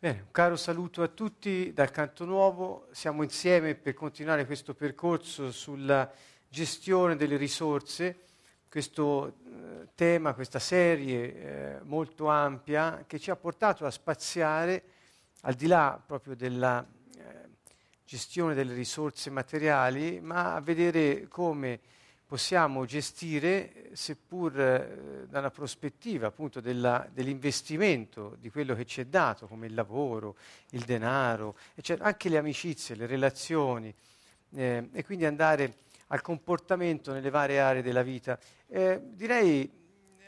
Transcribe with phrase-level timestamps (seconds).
[0.00, 2.86] Bene, un caro saluto a tutti dal Canto Nuovo.
[2.92, 6.08] Siamo insieme per continuare questo percorso sulla
[6.48, 8.20] gestione delle risorse,
[8.68, 14.84] questo eh, tema, questa serie eh, molto ampia che ci ha portato a spaziare
[15.40, 16.86] al di là proprio della
[17.16, 17.48] eh,
[18.04, 21.80] gestione delle risorse materiali, ma a vedere come
[22.28, 29.46] possiamo gestire, seppur eh, dalla prospettiva appunto della, dell'investimento di quello che ci è dato,
[29.46, 30.36] come il lavoro,
[30.72, 33.94] il denaro, eccetera, anche le amicizie, le relazioni,
[34.56, 38.38] eh, e quindi andare al comportamento nelle varie aree della vita.
[38.66, 39.70] Eh, direi,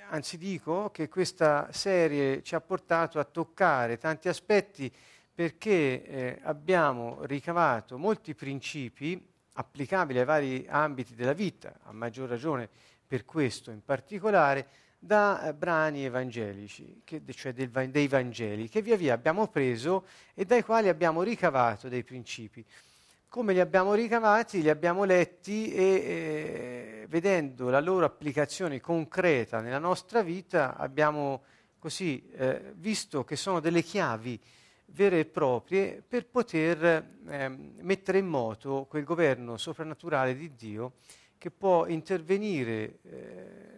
[0.09, 4.91] anzi dico, che questa serie ci ha portato a toccare tanti aspetti
[5.35, 12.69] perché eh, abbiamo ricavato molti principi applicabili ai vari ambiti della vita, a maggior ragione
[13.07, 14.69] per questo in particolare,
[15.03, 20.45] da eh, brani evangelici, che, cioè del, dei Vangeli, che via via abbiamo preso e
[20.45, 22.65] dai quali abbiamo ricavato dei principi.
[23.27, 24.61] Come li abbiamo ricavati?
[24.61, 31.45] Li abbiamo letti e eh, vedendo la loro applicazione concreta nella nostra vita abbiamo
[31.79, 34.39] così eh, visto che sono delle chiavi
[34.93, 36.85] vere e proprie per poter
[37.29, 40.95] eh, mettere in moto quel governo soprannaturale di Dio
[41.39, 43.71] che può intervenire eh,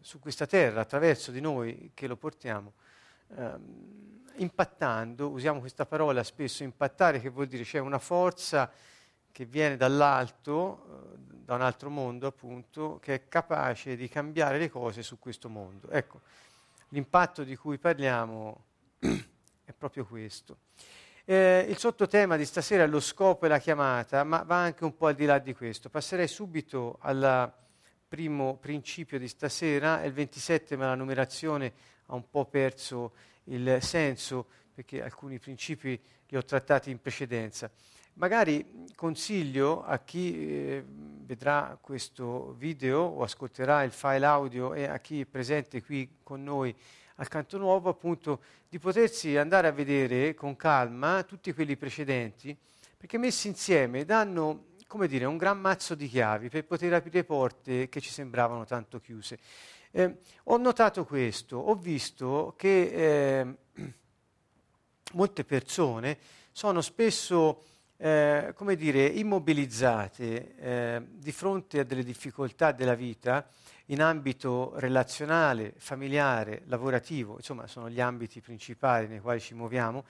[0.00, 2.74] su questa terra attraverso di noi che lo portiamo,
[3.36, 8.70] ehm, impattando, usiamo questa parola spesso, impattare, che vuol dire c'è una forza
[9.30, 14.70] che viene dall'alto, eh, da un altro mondo appunto, che è capace di cambiare le
[14.70, 15.90] cose su questo mondo.
[15.90, 16.20] Ecco,
[16.90, 18.64] l'impatto di cui parliamo
[19.68, 20.60] è proprio questo.
[21.26, 24.96] Eh, il sottotema di stasera è lo scopo e la chiamata, ma va anche un
[24.96, 25.90] po' al di là di questo.
[25.90, 27.52] Passerei subito al
[28.08, 31.72] primo principio di stasera, è il 27, ma la numerazione
[32.06, 33.12] ha un po' perso
[33.44, 37.70] il senso perché alcuni principi li ho trattati in precedenza.
[38.14, 44.98] Magari consiglio a chi eh, vedrà questo video o ascolterà il file audio e a
[44.98, 46.74] chi è presente qui con noi
[47.20, 52.56] al Canto Nuovo appunto di potersi andare a vedere con calma tutti quelli precedenti,
[52.96, 57.88] perché messi insieme danno, come dire, un gran mazzo di chiavi per poter aprire porte
[57.88, 59.38] che ci sembravano tanto chiuse.
[59.90, 63.56] Eh, ho notato questo, ho visto che eh,
[65.14, 66.18] molte persone
[66.52, 67.64] sono spesso
[67.98, 73.46] eh, come dire, immobilizzate eh, di fronte a delle difficoltà della vita
[73.86, 80.04] in ambito relazionale, familiare, lavorativo, insomma sono gli ambiti principali nei quali ci muoviamo,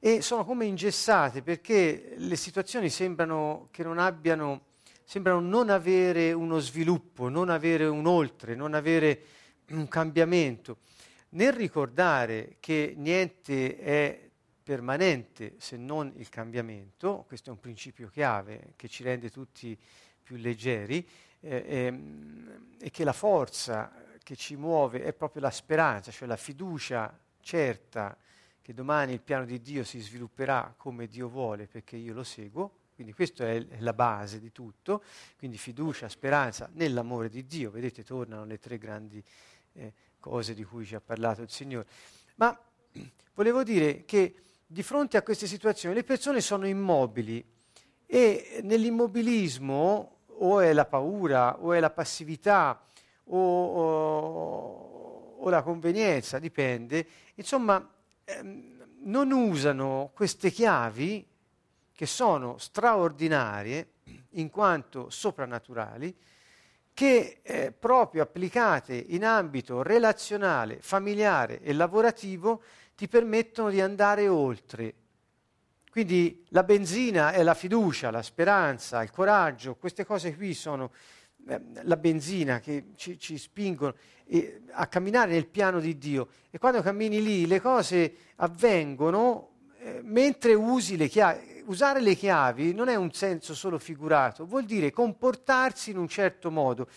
[0.00, 4.66] e sono come ingessate perché le situazioni sembrano che non abbiano,
[5.04, 9.22] sembrano non avere uno sviluppo, non avere un oltre, non avere
[9.70, 10.78] un cambiamento.
[11.30, 14.23] Nel ricordare che niente è
[14.64, 19.78] permanente se non il cambiamento, questo è un principio chiave che ci rende tutti
[20.22, 21.06] più leggeri,
[21.40, 23.92] eh, ehm, e che la forza
[24.22, 28.16] che ci muove è proprio la speranza, cioè la fiducia certa
[28.62, 32.78] che domani il piano di Dio si svilupperà come Dio vuole perché io lo seguo.
[32.94, 35.02] Quindi questa è la base di tutto,
[35.36, 37.70] quindi fiducia, speranza nell'amore di Dio.
[37.70, 39.22] Vedete, tornano le tre grandi
[39.72, 41.86] eh, cose di cui ci ha parlato il Signore.
[42.36, 42.58] Ma
[43.34, 44.34] volevo dire che
[44.74, 47.42] di fronte a queste situazioni le persone sono immobili
[48.04, 52.82] e nell'immobilismo o è la paura, o è la passività,
[53.26, 57.06] o, o, o la convenienza, dipende.
[57.36, 57.88] Insomma,
[58.24, 61.24] ehm, non usano queste chiavi
[61.92, 63.90] che sono straordinarie
[64.30, 66.12] in quanto soprannaturali,
[66.92, 72.62] che eh, proprio applicate in ambito relazionale, familiare e lavorativo
[72.94, 74.94] ti permettono di andare oltre
[75.94, 80.90] quindi la benzina è la fiducia, la speranza, il coraggio, queste cose qui sono
[81.46, 83.94] eh, la benzina che ci, ci spingono
[84.24, 86.26] eh, a camminare nel piano di Dio.
[86.50, 91.62] E quando cammini lì le cose avvengono eh, mentre usi le chiavi.
[91.66, 96.50] Usare le chiavi non è un senso solo figurato, vuol dire comportarsi in un certo
[96.50, 96.88] modo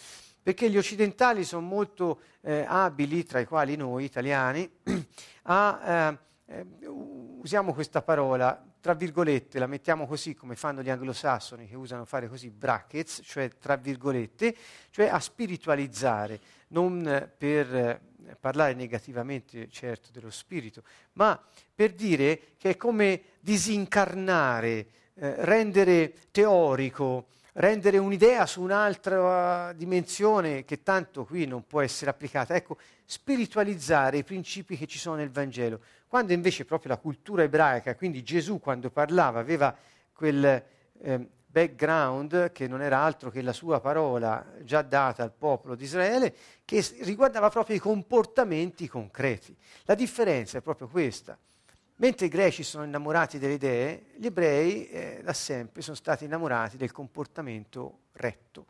[0.48, 4.72] perché gli occidentali sono molto eh, abili, tra i quali noi italiani,
[5.44, 11.68] a, eh, eh, usiamo questa parola, tra virgolette, la mettiamo così come fanno gli anglosassoni
[11.68, 14.56] che usano fare così brackets, cioè tra virgolette,
[14.90, 16.40] cioè a spiritualizzare,
[16.70, 18.02] non per eh,
[18.40, 20.82] parlare negativamente certo dello spirito,
[21.16, 21.38] ma
[21.76, 30.84] per dire che è come disincarnare, eh, rendere teorico, rendere un'idea su un'altra dimensione che
[30.84, 32.56] tanto qui non può essere applicata.
[32.56, 35.80] Ecco, spiritualizzare i principi che ci sono nel Vangelo.
[36.08, 39.76] Quando invece proprio la cultura ebraica, quindi Gesù quando parlava aveva
[40.14, 40.64] quel
[41.02, 45.86] eh, background che non era altro che la sua parola già data al popolo di
[45.86, 49.56] Israele, che riguardava proprio i comportamenti concreti.
[49.86, 51.38] La differenza è proprio questa.
[52.00, 56.78] Mentre i greci sono innamorati delle idee, gli ebrei eh, da sempre sono stati innamorati
[56.78, 58.68] del comportamento retto.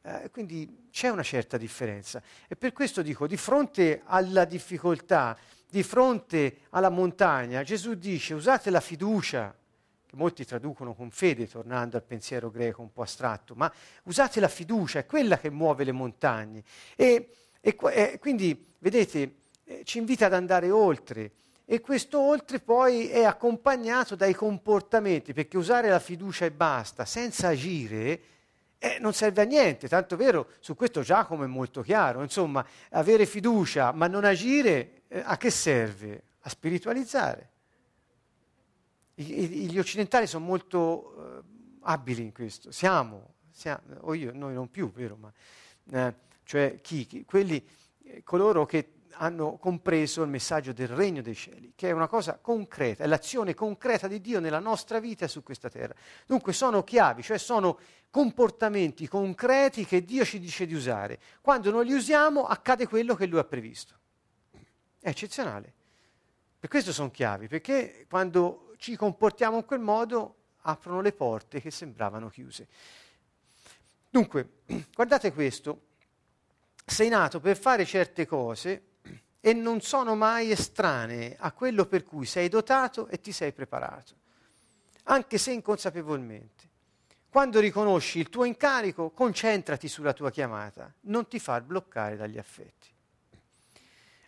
[0.00, 2.22] Eh, quindi c'è una certa differenza.
[2.48, 5.36] E per questo dico, di fronte alla difficoltà,
[5.68, 9.54] di fronte alla montagna, Gesù dice usate la fiducia,
[10.06, 13.70] che molti traducono con fede, tornando al pensiero greco un po' astratto, ma
[14.04, 16.64] usate la fiducia, è quella che muove le montagne.
[16.96, 17.28] E,
[17.60, 19.34] e, e quindi, vedete,
[19.64, 21.32] eh, ci invita ad andare oltre
[21.72, 27.46] e questo oltre poi è accompagnato dai comportamenti, perché usare la fiducia e basta, senza
[27.46, 28.20] agire,
[28.76, 33.24] eh, non serve a niente, tanto vero, su questo Giacomo è molto chiaro, insomma, avere
[33.24, 36.22] fiducia ma non agire, eh, a che serve?
[36.40, 37.50] A spiritualizzare.
[39.14, 41.42] I, i, gli occidentali sono molto eh,
[41.82, 45.32] abili in questo, siamo, siamo, o io, noi non più, vero, ma,
[45.92, 47.24] eh, cioè chi, chi?
[47.24, 47.64] Quelli,
[48.02, 52.38] eh, coloro che hanno compreso il messaggio del regno dei cieli, che è una cosa
[52.38, 55.94] concreta, è l'azione concreta di Dio nella nostra vita su questa terra.
[56.26, 57.78] Dunque sono chiavi, cioè sono
[58.10, 61.18] comportamenti concreti che Dio ci dice di usare.
[61.40, 63.94] Quando non li usiamo accade quello che Lui ha previsto.
[64.98, 65.72] È eccezionale.
[66.58, 71.70] Per questo sono chiavi, perché quando ci comportiamo in quel modo aprono le porte che
[71.70, 72.68] sembravano chiuse.
[74.10, 74.60] Dunque,
[74.94, 75.86] guardate questo,
[76.84, 78.89] sei nato per fare certe cose
[79.40, 84.14] e non sono mai estranee a quello per cui sei dotato e ti sei preparato,
[85.04, 86.68] anche se inconsapevolmente.
[87.30, 92.88] Quando riconosci il tuo incarico, concentrati sulla tua chiamata, non ti far bloccare dagli affetti.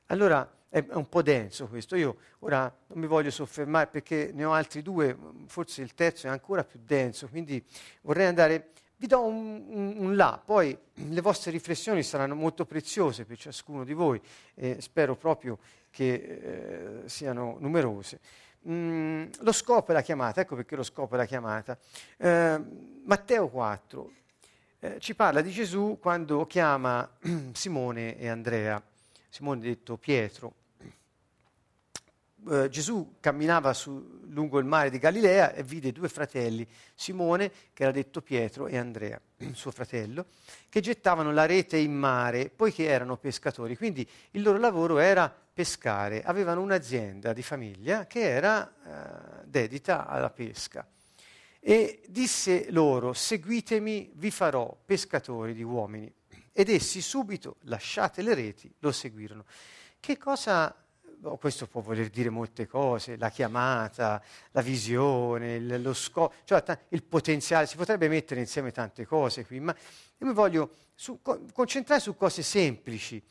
[0.07, 4.53] Allora è un po' denso questo, io ora non mi voglio soffermare perché ne ho
[4.53, 5.17] altri due,
[5.47, 7.63] forse il terzo è ancora più denso, quindi
[8.03, 8.71] vorrei andare
[9.03, 13.83] vi do un, un, un, là, poi le vostre riflessioni saranno molto preziose per ciascuno
[13.83, 14.21] di voi
[14.55, 15.59] e spero proprio
[15.91, 18.21] che eh, siano numerose.
[18.69, 21.77] Mm, lo scopo è la chiamata, ecco perché lo scopo è la chiamata.
[22.17, 22.61] Eh,
[23.03, 24.13] Matteo 4
[24.79, 27.11] eh, ci parla di Gesù quando chiama
[27.55, 28.81] Simone e Andrea,
[29.29, 30.55] Simone detto Pietro,
[32.51, 37.83] eh, Gesù camminava su, lungo il mare di Galilea e vide due fratelli, Simone, che
[37.83, 39.21] era detto Pietro, e Andrea,
[39.53, 40.27] suo fratello,
[40.69, 43.77] che gettavano la rete in mare poiché erano pescatori.
[43.77, 50.31] Quindi il loro lavoro era pescare, avevano un'azienda di famiglia che era eh, dedita alla
[50.31, 50.87] pesca.
[51.61, 56.13] E disse loro, seguitemi, vi farò pescatori di uomini.
[56.51, 59.45] Ed essi subito, lasciate le reti, lo seguirono.
[60.01, 60.75] Che cosa
[61.23, 66.63] oh, questo può voler dire molte cose, la chiamata, la visione, il, lo scopo, cioè
[66.63, 69.75] t- il potenziale, si potrebbe mettere insieme tante cose qui, ma
[70.19, 73.23] io mi voglio su, co- concentrare su cose semplici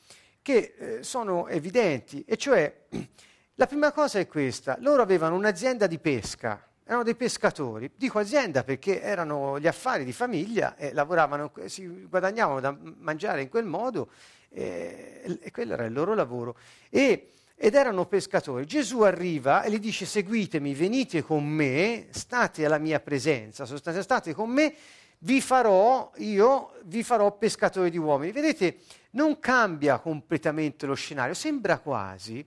[0.42, 2.86] che eh, sono evidenti, e cioè
[3.56, 8.64] la prima cosa è questa, loro avevano un'azienda di pesca, erano dei pescatori, dico azienda
[8.64, 14.10] perché erano gli affari di famiglia e lavoravano, si guadagnavano da mangiare in quel modo
[14.50, 16.58] eh, e quello era il loro lavoro.
[16.90, 17.32] E
[17.64, 18.66] ed erano pescatori.
[18.66, 24.50] Gesù arriva e gli dice seguitemi, venite con me, state alla mia presenza, state con
[24.50, 24.74] me,
[25.20, 28.32] vi farò, io vi farò pescatori di uomini.
[28.32, 28.78] Vedete,
[29.12, 32.44] non cambia completamente lo scenario, sembra quasi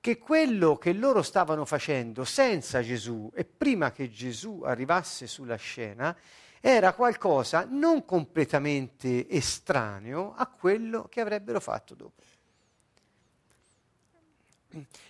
[0.00, 6.16] che quello che loro stavano facendo senza Gesù e prima che Gesù arrivasse sulla scena
[6.60, 12.20] era qualcosa non completamente estraneo a quello che avrebbero fatto dopo.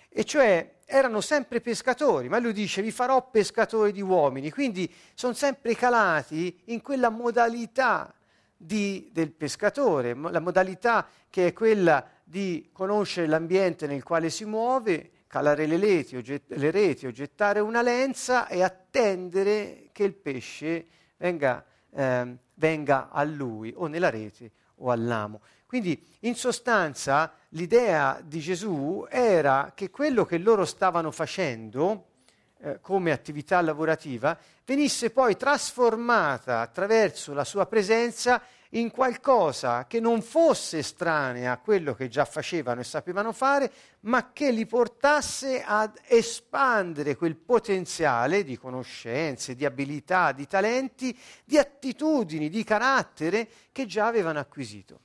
[0.09, 5.33] E cioè erano sempre pescatori, ma lui dice vi farò pescatori di uomini, quindi sono
[5.33, 8.13] sempre calati in quella modalità
[8.55, 15.11] di, del pescatore, la modalità che è quella di conoscere l'ambiente nel quale si muove,
[15.27, 20.13] calare le reti, o, get- le reti o gettare una lenza e attendere che il
[20.13, 20.87] pesce
[21.17, 25.41] venga, eh, venga a lui o nella rete o all'amo.
[25.65, 32.05] Quindi in sostanza l'idea di Gesù era che quello che loro stavano facendo
[32.59, 40.21] eh, come attività lavorativa venisse poi trasformata attraverso la sua presenza in qualcosa che non
[40.21, 43.71] fosse estranea a quello che già facevano e sapevano fare,
[44.01, 51.57] ma che li portasse ad espandere quel potenziale di conoscenze, di abilità, di talenti, di
[51.57, 54.99] attitudini, di carattere che già avevano acquisito.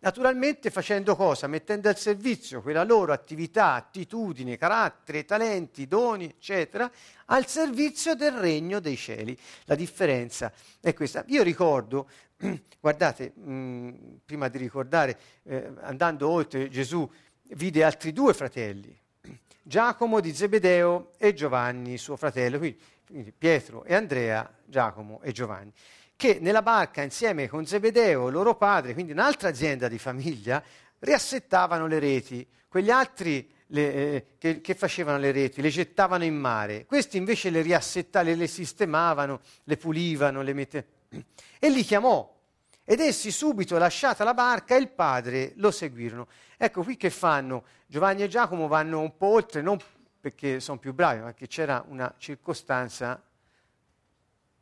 [0.00, 1.48] Naturalmente facendo cosa?
[1.48, 6.88] Mettendo al servizio quella loro attività, attitudini, carattere, talenti, doni, eccetera,
[7.26, 9.36] al servizio del regno dei cieli.
[9.64, 11.24] La differenza è questa.
[11.28, 12.08] Io ricordo,
[12.78, 17.08] guardate, mh, prima di ricordare, eh, andando oltre, Gesù
[17.54, 18.96] vide altri due fratelli,
[19.62, 25.72] Giacomo di Zebedeo e Giovanni, suo fratello, quindi, quindi Pietro e Andrea, Giacomo e Giovanni
[26.18, 30.60] che nella barca insieme con Zebedeo, loro padre, quindi un'altra azienda di famiglia,
[30.98, 32.44] riassettavano le reti.
[32.66, 36.86] Quegli altri le, eh, che, che, facevano le reti, le gettavano in mare.
[36.86, 40.86] Questi invece le riassettavano, le, sistemavano, le pulivano, le mette...
[41.60, 42.36] E li chiamò.
[42.82, 46.26] Ed essi subito, lasciata la barca, il padre lo seguirono.
[46.56, 47.62] Ecco qui che fanno.
[47.86, 49.78] Giovanni e Giacomo vanno un po' oltre, non
[50.20, 53.22] perché sono più bravi, ma perché c'era una circostanza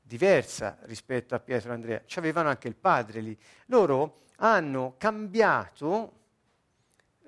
[0.07, 3.37] diversa rispetto a Pietro e Andrea, avevano anche il padre lì.
[3.67, 6.13] Loro hanno cambiato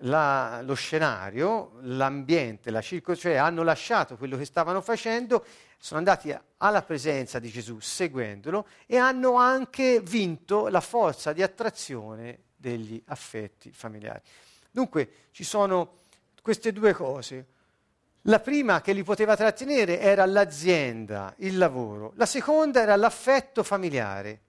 [0.03, 5.45] la, lo scenario, l'ambiente, la circo, cioè hanno lasciato quello che stavano facendo,
[5.77, 12.45] sono andati alla presenza di Gesù seguendolo e hanno anche vinto la forza di attrazione
[12.55, 14.23] degli affetti familiari.
[14.71, 15.95] Dunque ci sono
[16.43, 17.47] queste due cose
[18.29, 22.13] la prima che li poteva trattenere era l'azienda, il lavoro.
[22.17, 24.41] La seconda era l'affetto familiare.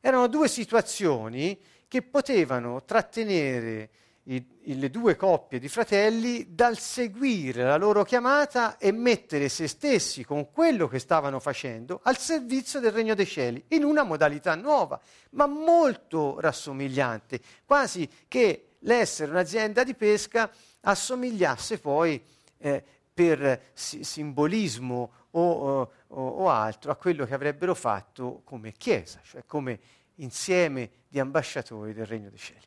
[0.00, 1.58] Erano due situazioni
[1.88, 3.90] che potevano trattenere
[4.24, 10.22] i, le due coppie di fratelli dal seguire la loro chiamata e mettere se stessi
[10.22, 15.00] con quello che stavano facendo al servizio del regno dei cieli, in una modalità nuova,
[15.30, 22.22] ma molto rassomigliante, quasi che l'essere un'azienda di pesca assomigliasse poi
[22.58, 22.84] eh,
[23.16, 29.42] per si- simbolismo o, o, o, altro a quello che avrebbero fatto come Chiesa, cioè
[29.46, 29.80] come
[30.16, 32.60] insieme di ambasciatori del Regno dei Cieli.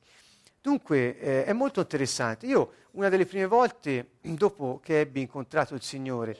[0.60, 2.48] Dunque eh, è molto interessante.
[2.48, 6.36] Io una delle prime volte, dopo che ebbi incontrato il Signore,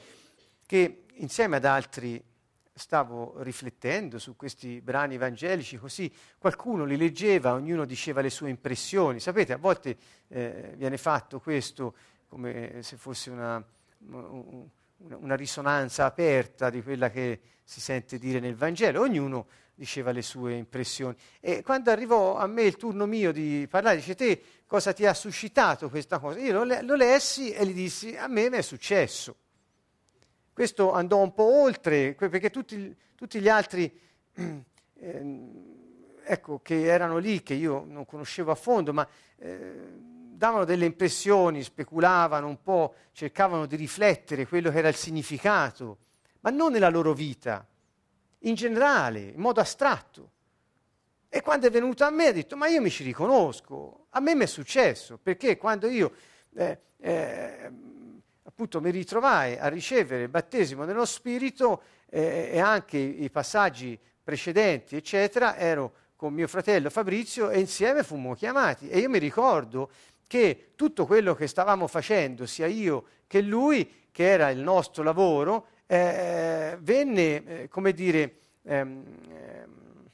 [0.66, 2.20] che insieme ad altri
[2.72, 9.20] stavo riflettendo su questi brani evangelici, così qualcuno li leggeva, ognuno diceva le sue impressioni.
[9.20, 11.94] Sapete, a volte eh, viene fatto questo
[12.26, 13.64] come se fosse una,
[14.06, 20.54] una risonanza aperta di quella che si sente dire nel Vangelo, ognuno diceva le sue
[20.54, 21.16] impressioni.
[21.40, 25.14] E quando arrivò a me il turno mio di parlare, dice te cosa ti ha
[25.14, 26.38] suscitato questa cosa?
[26.38, 29.36] Io lo, lo lessi e gli dissi a me mi è successo.
[30.52, 33.90] Questo andò un po' oltre, perché tutti, tutti gli altri
[34.34, 35.40] eh,
[36.24, 40.08] ecco, che erano lì, che io non conoscevo a fondo, ma eh,
[40.40, 45.98] davano delle impressioni, speculavano un po', cercavano di riflettere quello che era il significato,
[46.40, 47.66] ma non nella loro vita,
[48.38, 50.30] in generale, in modo astratto.
[51.28, 54.34] E quando è venuto a me ha detto, ma io mi ci riconosco, a me
[54.34, 56.10] mi è successo, perché quando io
[56.54, 57.70] eh, eh,
[58.42, 64.96] appunto mi ritrovai a ricevere il battesimo nello Spirito eh, e anche i passaggi precedenti,
[64.96, 68.88] eccetera, ero con mio fratello Fabrizio e insieme fummo chiamati.
[68.88, 69.90] E io mi ricordo
[70.30, 75.66] che tutto quello che stavamo facendo, sia io che lui, che era il nostro lavoro,
[75.86, 80.08] eh, venne, eh, come dire, ehm, ehm,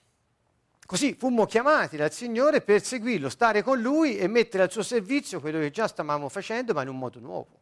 [0.87, 5.39] così fummo chiamati dal Signore per seguirlo, stare con lui e mettere al suo servizio
[5.39, 7.61] quello che già stavamo facendo, ma in un modo nuovo.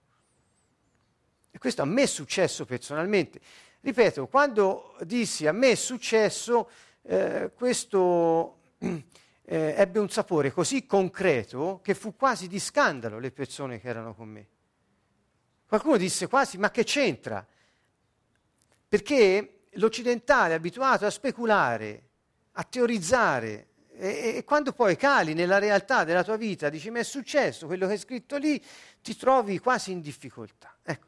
[1.50, 3.40] E questo a me è successo personalmente.
[3.80, 6.70] Ripeto, quando dissi a me è successo,
[7.02, 8.60] eh, questo
[9.46, 14.14] eh, ebbe un sapore così concreto che fu quasi di scandalo le persone che erano
[14.14, 14.46] con me.
[15.66, 17.46] Qualcuno disse quasi, ma che c'entra?
[18.88, 22.08] Perché l'occidentale è abituato a speculare,
[22.52, 27.04] a teorizzare, e, e, quando poi cali nella realtà della tua vita, dici, ma è
[27.04, 28.62] successo quello che è scritto lì,
[29.02, 30.76] ti trovi quasi in difficoltà.
[30.82, 31.06] Ecco,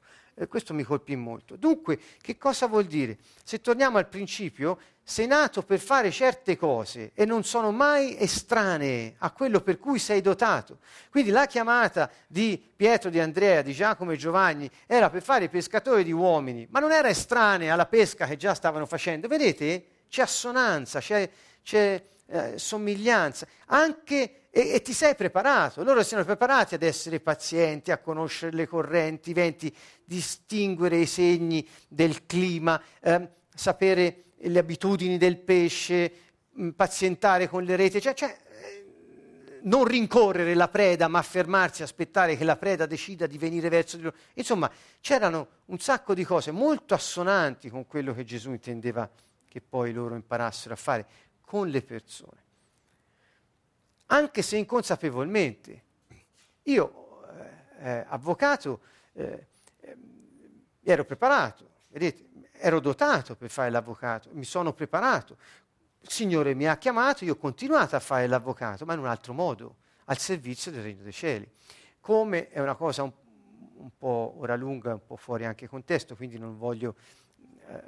[0.49, 1.57] questo mi colpì molto.
[1.57, 3.17] Dunque, che cosa vuol dire?
[3.43, 9.15] Se torniamo al principio, sei nato per fare certe cose e non sono mai estranee
[9.19, 10.79] a quello per cui sei dotato.
[11.11, 16.03] Quindi la chiamata di Pietro, di Andrea, di Giacomo e Giovanni era per fare pescatori
[16.03, 19.29] di uomini, ma non era estranea alla pesca che già stavano facendo.
[19.29, 19.87] Vedete?
[20.09, 21.31] C'è assonanza, c'è,
[21.63, 25.85] c'è eh, somiglianza, anche e, e, ti sei preparato.
[25.85, 31.05] Loro si sono preparati ad essere pazienti, a conoscere le correnti, i venti, distinguere i
[31.05, 36.11] segni del clima, eh, sapere le abitudini del pesce,
[36.75, 38.35] pazientare con le reti, cioè, cioè
[39.65, 44.05] non rincorrere la preda, ma fermarsi, aspettare che la preda decida di venire verso di
[44.05, 44.17] loro.
[44.35, 44.71] Insomma,
[45.03, 49.07] c'erano un sacco di cose molto assonanti con quello che Gesù intendeva
[49.47, 51.07] che poi loro imparassero a fare
[51.43, 52.45] con le persone.
[54.07, 55.83] Anche se inconsapevolmente.
[56.65, 58.81] Io, eh, eh, avvocato,
[59.13, 59.47] eh,
[60.83, 65.37] ero preparato, vedete, ero dotato per fare l'avvocato, mi sono preparato.
[66.01, 69.33] Il Signore mi ha chiamato, io ho continuato a fare l'avvocato, ma in un altro
[69.33, 71.51] modo, al servizio del Regno dei Cieli.
[72.01, 73.13] Come è una cosa un,
[73.79, 76.95] un po' ora lunga, un po' fuori anche contesto, quindi non voglio
[77.69, 77.83] eh,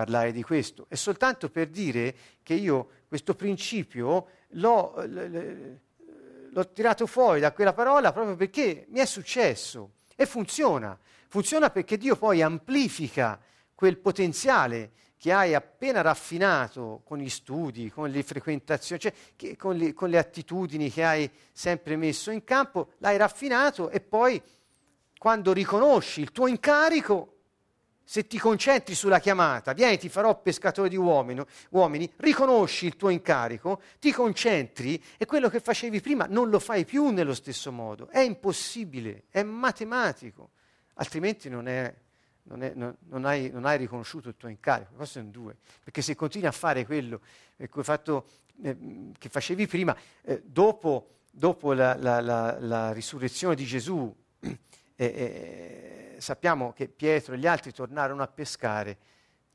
[0.00, 0.86] parlare di questo.
[0.88, 8.10] È soltanto per dire che io questo principio l'ho, l'ho tirato fuori da quella parola
[8.10, 10.98] proprio perché mi è successo e funziona.
[11.28, 13.38] Funziona perché Dio poi amplifica
[13.74, 19.12] quel potenziale che hai appena raffinato con gli studi, con le frequentazioni, cioè
[19.58, 24.40] con, le, con le attitudini che hai sempre messo in campo, l'hai raffinato e poi
[25.18, 27.39] quando riconosci il tuo incarico,
[28.10, 33.08] se ti concentri sulla chiamata, vieni, ti farò pescatore di uomini, uomini, riconosci il tuo
[33.08, 38.08] incarico, ti concentri e quello che facevi prima non lo fai più nello stesso modo.
[38.08, 40.50] È impossibile, è matematico,
[40.94, 41.94] altrimenti non è
[42.42, 44.90] non, è, non, non, hai, hai, riconosciuto il tuo incarico.
[44.96, 45.56] Questo è un due.
[45.84, 47.20] Perché se continui a fare quello
[47.58, 48.26] eh, fatto,
[48.60, 48.76] eh,
[49.16, 54.12] che facevi prima, eh, dopo, dopo la, la, la, la, risurrezione di Gesù,
[55.06, 58.98] eh, sappiamo che Pietro e gli altri tornarono a pescare,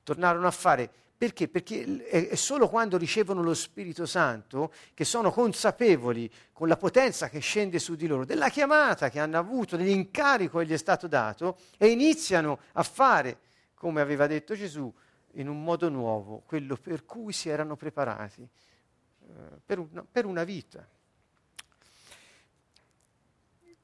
[0.04, 1.48] tornarono a fare perché?
[1.48, 7.40] Perché è solo quando ricevono lo Spirito Santo che sono consapevoli, con la potenza che
[7.40, 11.58] scende su di loro, della chiamata che hanno avuto, dell'incarico che gli è stato dato,
[11.78, 13.38] e iniziano a fare,
[13.76, 14.94] come aveva detto Gesù,
[15.36, 19.32] in un modo nuovo, quello per cui si erano preparati eh,
[19.66, 20.86] per, una, per una vita.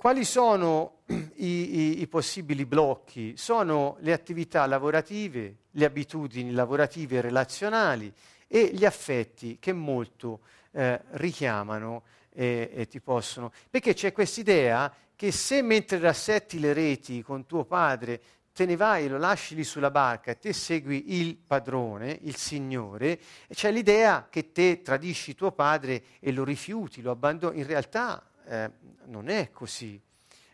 [0.02, 3.38] Quali sono i, i, i, possibili blocchi?
[3.38, 8.12] Sono le attività lavorative, le abitudini lavorative e relazionali
[8.48, 10.40] e gli affetti che molto
[10.72, 13.52] eh, richiamano e, e ti possono.
[13.70, 18.20] Perché c'è questa idea che se mentre rassetti le reti con tuo padre
[18.54, 23.20] te ne vai, lo lasci lì sulla barca e te segui il padrone, il Signore,
[23.50, 27.60] c'è l'idea che te tradisci tuo padre e lo rifiuti, lo abbandoni.
[27.60, 28.72] In realtà eh,
[29.06, 30.02] non è così.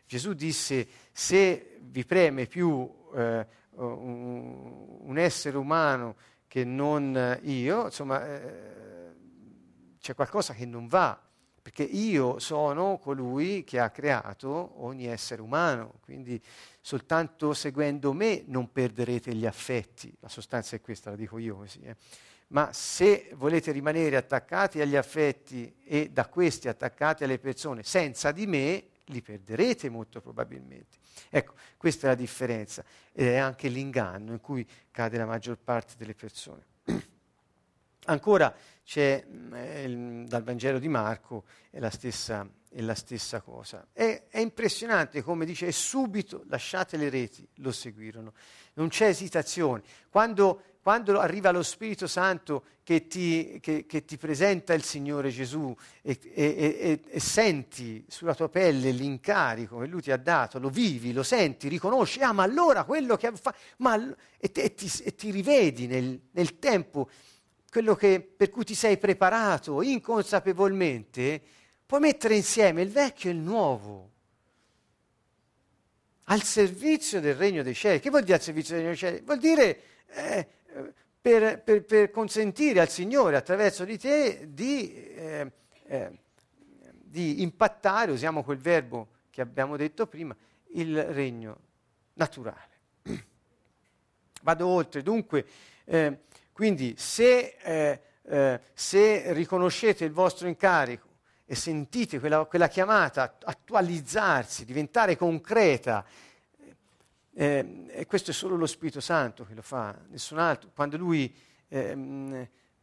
[0.06, 6.16] Gesù disse, se vi preme più eh, un, essere umano
[6.48, 9.14] che non io, insomma, eh,
[10.00, 11.22] c'è qualcosa che non va,
[11.62, 16.42] perché io sono colui che ha creato ogni essere umano, quindi
[16.80, 21.82] soltanto seguendo me non perderete gli affetti, la sostanza è questa, la dico io così.
[21.82, 21.96] Eh
[22.48, 28.48] ma se volete rimanere attaccati agli affetti e da questi attaccati alle persone senza di
[28.48, 30.98] me, li perderete molto probabilmente.
[31.30, 35.94] Ecco, questa è la differenza ed è anche l'inganno in cui cade la maggior parte
[35.98, 36.66] delle persone.
[38.06, 43.88] Ancora c'è eh, dal Vangelo di Marco è la stessa, è la stessa cosa.
[43.92, 48.34] È, è, impressionante come dice, subito lasciate le reti, lo seguirono.
[48.76, 49.84] Non c'è esitazione.
[50.10, 55.76] Quando quando arriva lo Spirito Santo che ti, che, che ti presenta il Signore Gesù
[56.02, 60.70] e, e, e, e, senti sulla tua pelle l'incarico che Lui ti ha dato, lo
[60.70, 64.02] vivi, lo senti, riconosci, ah ma allora quello che fa, ma,
[64.38, 67.10] e, ti, ti, rivedi nel, nel tempo,
[67.70, 71.42] quello che, per cui ti sei preparato inconsapevolmente,
[71.86, 74.12] puoi mettere insieme il vecchio e il nuovo
[76.30, 78.00] al servizio del regno dei cieli.
[78.00, 79.26] Che vuol dire al servizio del regno dei cieli?
[79.26, 80.48] Vuol dire eh,
[81.20, 85.52] per, per, per, consentire al Signore attraverso di te di, eh,
[85.88, 86.12] eh,
[87.04, 90.36] di, impattare, usiamo quel verbo che abbiamo detto prima,
[90.74, 91.60] il regno
[92.14, 92.70] naturale.
[94.42, 95.46] Vado oltre, dunque,
[95.86, 96.20] eh,
[96.54, 101.08] quindi se, eh, eh, se, riconoscete il vostro incarico
[101.46, 106.06] e sentite quella, quella chiamata attualizzarsi, diventare concreta,
[107.40, 110.72] eh, e questo è solo lo Spirito Santo che lo fa, nessun altro.
[110.74, 111.32] Quando Lui
[111.68, 112.34] ehm,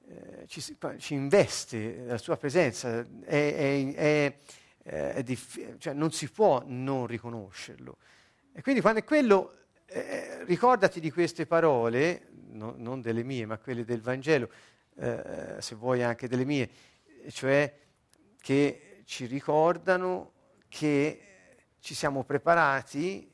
[0.07, 0.63] eh, ci,
[0.99, 4.37] ci, investe la sua presenza, è, è,
[4.81, 7.97] è, diff- cioè non si può non riconoscerlo.
[8.53, 13.59] E quindi quando è quello, eh, ricordati di queste parole, no, non delle mie, ma
[13.59, 14.49] quelle del Vangelo,
[15.01, 16.71] eh, se vuoi anche delle mie,
[17.31, 17.77] cioè
[18.41, 20.31] che ci ricordano
[20.69, 21.21] che
[21.81, 23.33] ci siamo preparati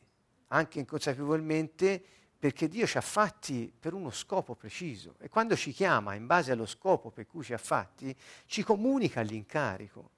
[0.53, 2.03] anche inconsapevolmente
[2.41, 6.53] perché Dio ci ha fatti per uno scopo preciso e quando ci chiama in base
[6.53, 10.11] allo scopo per cui ci ha fatti, ci comunica l'incarico.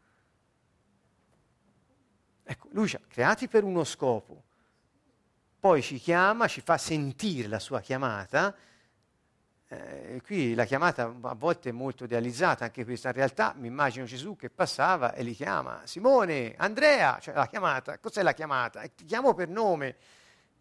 [2.44, 4.44] Ecco, lui ci ha creati per uno scopo,
[5.58, 8.54] poi ci chiama, ci fa sentire la sua chiamata.
[9.66, 14.04] Eh, qui la chiamata a volte è molto idealizzata, anche questa in realtà mi immagino
[14.04, 18.82] Gesù che passava e li chiama Simone, Andrea, cioè la chiamata, cos'è la chiamata?
[18.82, 19.96] E ti chiamo per nome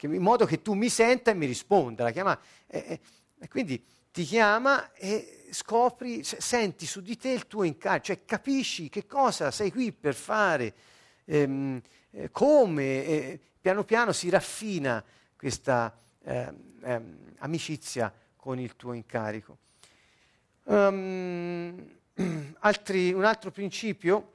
[0.08, 2.10] che, in modo che tu mi senta e mi risponda.
[2.10, 3.00] Chiama, e,
[3.38, 8.88] e, quindi ti chiama e scopri, senti su di te il tuo incarico, cioè capisci
[8.88, 10.74] che cosa sei qui per fare,
[11.24, 15.02] ehm, eh, come, eh, piano piano si raffina
[15.36, 19.58] questa eh, ehm, amicizia con il tuo incarico.
[20.64, 21.96] Um,
[22.58, 24.32] altri, un altro principio,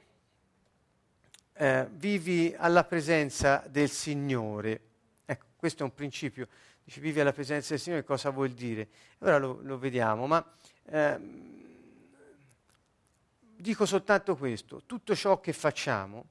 [1.52, 4.87] eh, vivi alla presenza del Signore.
[5.58, 6.46] Questo è un principio.
[6.84, 8.86] Dice vivi alla presenza del Signore, cosa vuol dire?
[9.18, 11.66] Ora lo, lo vediamo, ma ehm,
[13.56, 14.84] dico soltanto questo.
[14.86, 16.26] Tutto ciò che facciamo,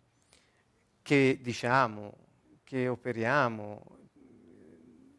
[1.02, 2.14] che diciamo,
[2.64, 3.98] che operiamo,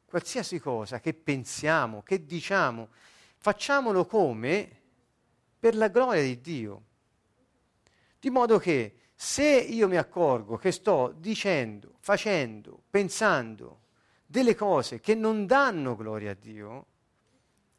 [0.07, 2.89] qualsiasi cosa, che pensiamo, che diciamo,
[3.37, 4.71] facciamolo come
[5.59, 6.83] per la gloria di Dio.
[8.19, 13.81] Di modo che se io mi accorgo che sto dicendo, facendo, pensando,
[14.31, 16.87] delle cose che non danno gloria a Dio,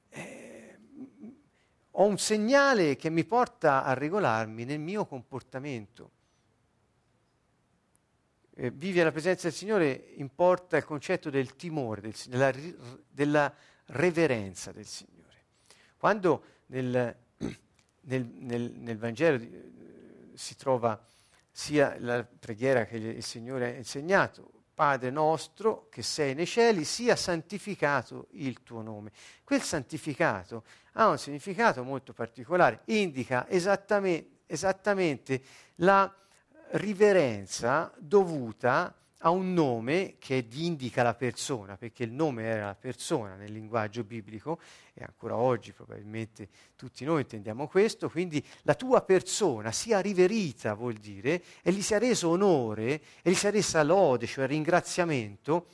[0.09, 0.77] eh,
[1.91, 6.11] ho un segnale che mi porta a regolarmi nel mio comportamento.
[8.55, 12.51] Eh, vivi alla presenza del Signore importa il concetto del timore, del, della,
[13.07, 15.45] della, reverenza del Signore.
[15.97, 17.15] Quando nel,
[18.01, 20.99] nel, nel, nel Vangelo eh, si trova
[21.51, 27.17] sia la preghiera che il Signore ha insegnato, Padre nostro che sei nei cieli, sia
[27.17, 29.11] santificato il tuo nome.
[29.43, 30.63] Quel santificato
[30.93, 35.41] ha un significato molto particolare, indica esattamente, esattamente
[35.75, 36.09] la
[36.71, 43.35] riverenza dovuta a un nome che indica la persona, perché il nome era la persona
[43.35, 44.59] nel linguaggio biblico
[44.93, 50.93] e ancora oggi probabilmente tutti noi intendiamo questo, quindi la tua persona sia riverita vuol
[50.93, 55.67] dire e gli sia reso onore e gli sia resa lode, cioè ringraziamento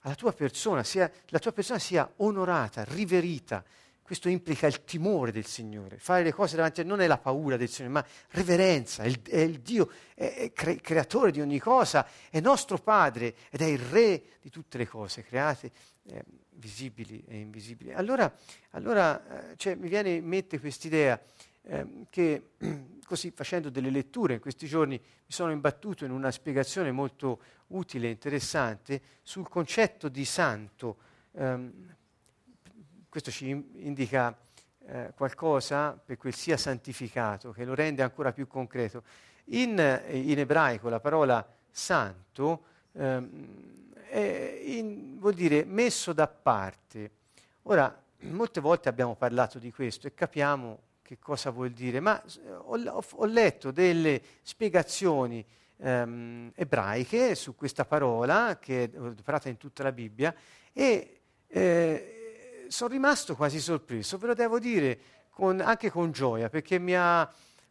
[0.00, 3.64] alla tua persona, sia, la tua persona sia onorata, riverita,
[4.04, 5.96] questo implica il timore del Signore.
[5.96, 9.02] Fare le cose davanti a Lui non è la paura del Signore, ma reverenza.
[9.02, 13.34] È il, è il Dio, è, è cre- creatore di ogni cosa, è nostro Padre
[13.48, 17.94] ed è il Re di tutte le cose create, eh, visibili e invisibili.
[17.94, 18.30] Allora,
[18.72, 21.18] allora eh, cioè, mi viene in mente quest'idea
[21.62, 22.50] eh, che,
[23.06, 28.08] così facendo delle letture in questi giorni, mi sono imbattuto in una spiegazione molto utile
[28.08, 30.98] e interessante sul concetto di santo.
[31.36, 31.96] Ehm,
[33.14, 34.36] questo ci indica
[34.86, 39.04] eh, qualcosa per quel sia santificato, che lo rende ancora più concreto.
[39.50, 43.92] In, eh, in ebraico la parola santo ehm,
[44.64, 47.10] in, vuol dire messo da parte.
[47.62, 52.50] Ora, molte volte abbiamo parlato di questo e capiamo che cosa vuol dire, ma eh,
[52.50, 55.44] ho, ho, letto delle spiegazioni
[55.76, 60.34] ehm, ebraiche su questa parola, che è operata in tutta la Bibbia,
[60.72, 62.14] e eh,
[62.68, 64.98] sono rimasto quasi sorpreso, ve lo devo dire
[65.30, 67.30] con, anche con gioia, perché mi ha,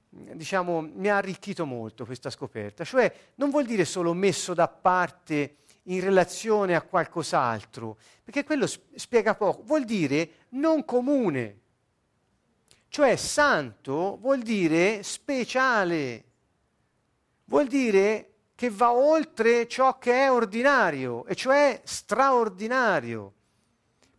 [0.10, 2.84] diciamo, mi ha arricchito molto questa scoperta.
[2.84, 9.36] Cioè, non vuol dire solo messo da parte in relazione a qualcos'altro, perché quello spiega
[9.36, 11.60] poco, vuol dire non comune.
[12.88, 16.24] Cioè, santo vuol dire speciale,
[17.46, 23.34] vuol dire che va oltre ciò che è ordinario, e cioè straordinario.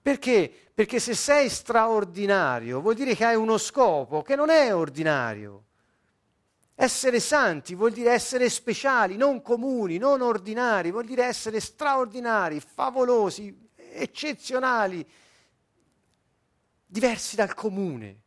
[0.05, 0.53] Perché?
[0.75, 5.65] Perché se sei straordinario vuol dire che hai uno scopo che non è ordinario.
[6.75, 13.71] Essere santi vuol dire essere speciali, non comuni, non ordinari, vuol dire essere straordinari, favolosi,
[13.77, 15.09] eccezionali,
[16.85, 18.21] diversi dal comune.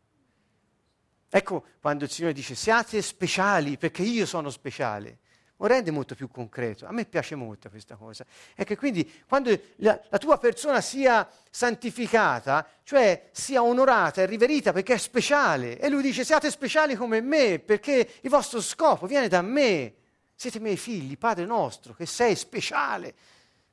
[1.30, 5.20] Ecco quando il Signore dice siate speciali perché io sono speciale
[5.58, 6.86] lo rende molto più concreto.
[6.86, 8.26] A me piace molto questa cosa.
[8.54, 14.72] È che quindi quando la, la, tua persona sia santificata, cioè sia onorata e riverita
[14.72, 19.28] perché è speciale, e lui dice siate speciali come me, perché il vostro scopo viene
[19.28, 19.94] da me.
[20.36, 23.16] Siete miei figli, Padre nostro, che sei speciale.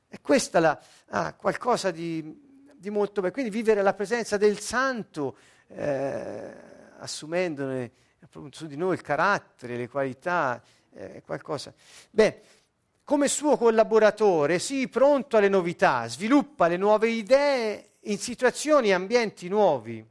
[0.09, 3.35] E questa la, ah, qualcosa di, di, molto bello.
[3.35, 6.53] Quindi vivere la presenza del Santo, eh,
[6.99, 7.91] assumendone
[8.51, 10.63] su di noi il carattere, le qualità,
[10.95, 11.73] eh, qualcosa.
[12.11, 12.41] Beh,
[13.05, 19.49] come suo collaboratore, sii pronto alle novità, sviluppa le nuove idee in situazioni e ambienti
[19.49, 20.05] nuovi.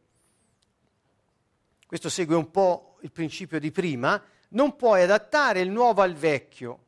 [1.86, 6.80] Questo segue un po' il principio di prima, non puoi adattare il nuovo al vecchio.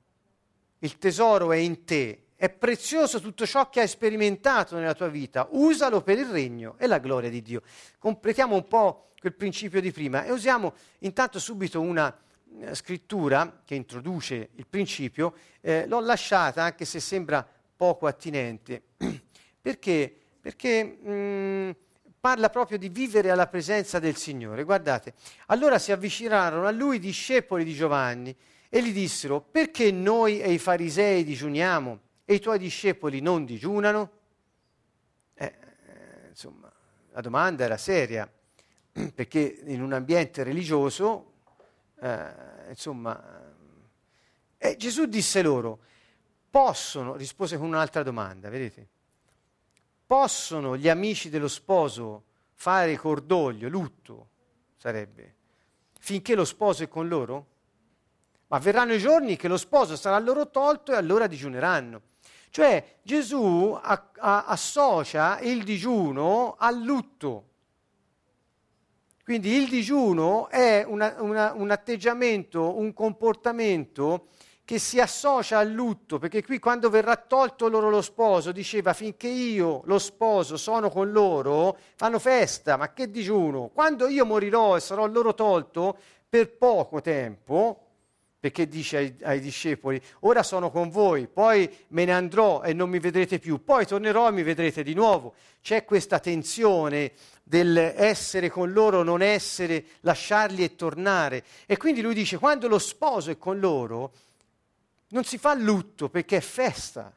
[0.79, 5.47] Il tesoro è in te, è prezioso tutto ciò che hai sperimentato nella tua vita,
[5.51, 7.61] usalo per il regno e la gloria di Dio.
[7.97, 12.15] Completiamo un po' quel principio di prima e usiamo intanto subito una
[12.73, 18.81] scrittura che introduce il principio, eh, l'ho lasciata anche se sembra poco attinente,
[19.61, 21.69] perché, perché mh, mm,
[22.19, 24.63] parla proprio di vivere alla presenza del Signore.
[24.63, 25.13] Guardate,
[25.47, 28.35] allora si avvicinarono a lui discepoli di Giovanni
[28.69, 34.11] e gli dissero, perché noi e i farisei digiuniamo e i tuoi discepoli non digiunano?
[35.35, 36.71] Eh, eh, insomma,
[37.11, 38.27] la domanda era seria,
[39.13, 41.34] perché in un ambiente religioso,
[41.99, 43.53] eh, insomma,
[44.57, 45.79] eh, Gesù disse loro,
[46.49, 48.87] possono, rispose con un'altra domanda, vedete?
[50.05, 54.29] Possono gli amici dello sposo fare cordoglio, lutto,
[54.77, 55.35] sarebbe,
[55.99, 57.47] finché lo sposo è con loro?
[58.47, 62.01] Ma verranno i giorni che lo sposo sarà loro tolto e allora digiuneranno.
[62.49, 67.49] Cioè Gesù a, a, associa il digiuno al lutto.
[69.25, 74.27] Quindi il digiuno è una, una, un atteggiamento, un comportamento
[74.63, 79.27] che si associa al lutto, perché qui quando verrà tolto loro lo sposo, diceva finché
[79.27, 83.71] io, lo sposo, sono con loro, fanno festa, ma che digiuno?
[83.73, 85.97] Quando io morirò e sarò loro tolto,
[86.29, 87.85] per poco tempo,
[88.45, 92.91] perché dice ai, ai, discepoli, ora sono con voi, poi me ne andrò e non
[92.91, 95.33] mi vedrete più, poi tornerò e mi vedrete di nuovo.
[95.63, 97.13] C'è questa tensione
[97.47, 101.43] dell'essere con loro, non essere, lasciarli e tornare.
[101.67, 104.13] E quindi lui dice, quando lo sposo è con loro,
[105.09, 107.13] non si fa lutto perché è festa.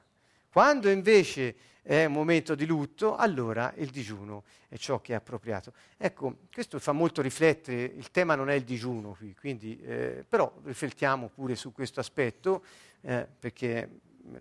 [0.50, 5.72] Quando invece è un momento di lutto, allora il digiuno è ciò che è appropriato.
[5.96, 10.52] Ecco, questo fa molto riflettere, il tema non è il digiuno qui, quindi, eh, però
[10.64, 12.62] riflettiamo pure su questo aspetto
[13.00, 13.88] eh, perché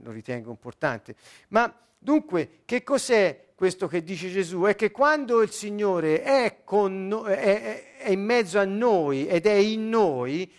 [0.02, 1.16] lo ritengo importante.
[1.50, 4.64] Ma dunque, che cos'è questo che dice Gesù?
[4.64, 9.54] È che quando il Signore è, no- è, è in mezzo a noi ed è
[9.54, 10.52] in noi,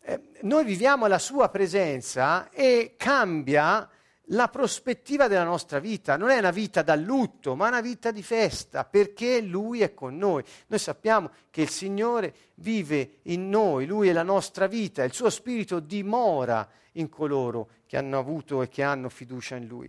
[0.00, 3.88] eh, noi viviamo la sua presenza e cambia
[4.26, 6.16] la prospettiva della nostra vita.
[6.16, 10.16] Non è una vita da lutto, ma una vita di festa, perché Lui è con
[10.16, 10.42] noi.
[10.68, 15.30] Noi sappiamo che il Signore vive in noi, Lui è la nostra vita, il suo
[15.30, 19.86] Spirito dimora in coloro che hanno avuto e che hanno fiducia in Lui.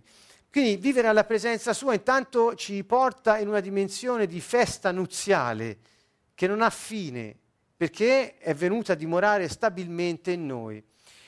[0.50, 5.78] Quindi vivere alla presenza sua intanto ci porta in una dimensione di festa nuziale
[6.34, 7.34] che non ha fine,
[7.74, 10.84] perché è venuta a dimorare stabilmente in noi.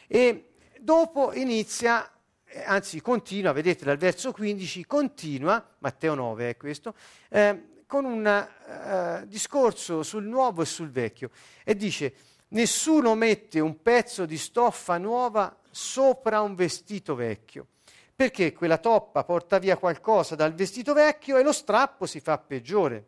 [0.06, 2.10] E dopo inizia
[2.44, 6.94] eh, anzi continua, vedete dal verso 15, continua, Matteo 9 è questo,
[7.30, 11.30] eh, con un eh, discorso sul nuovo e sul vecchio
[11.64, 12.12] e dice
[12.48, 17.66] nessuno mette un pezzo di stoffa nuova sopra un vestito vecchio,
[18.14, 23.04] perché quella toppa porta via qualcosa dal vestito vecchio e lo strappo si fa peggiore.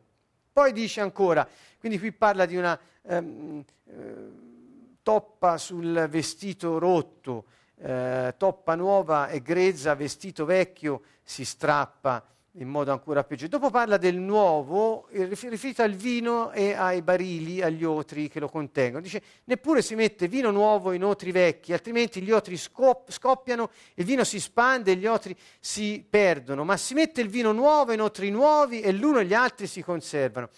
[0.52, 4.14] Poi dice ancora, quindi qui parla di una ehm, eh,
[5.02, 12.90] toppa sul vestito rotto, eh, toppa nuova e grezza, vestito vecchio, si strappa in modo
[12.90, 13.48] ancora peggiore.
[13.48, 19.02] Dopo parla del nuovo, riferito al vino e ai barili, agli otri che lo contengono.
[19.02, 24.04] Dice, neppure si mette vino nuovo in otri vecchi, altrimenti gli otri scop- scoppiano, il
[24.04, 28.00] vino si spande e gli otri si perdono, ma si mette il vino nuovo in
[28.00, 30.48] otri nuovi e l'uno e gli altri si conservano.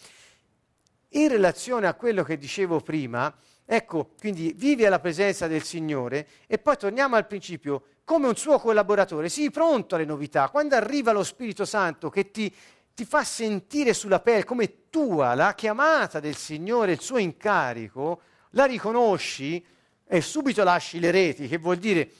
[1.14, 3.34] In relazione a quello che dicevo prima,
[3.72, 8.58] Ecco, quindi vivi alla presenza del Signore e poi torniamo al principio, come un suo
[8.58, 10.48] collaboratore, sii pronto alle novità.
[10.48, 12.52] Quando arriva lo Spirito Santo che ti,
[12.92, 18.64] ti fa sentire sulla pelle come tua la chiamata del Signore, il suo incarico, la
[18.64, 19.64] riconosci
[20.04, 22.10] e subito lasci le reti, che vuol dire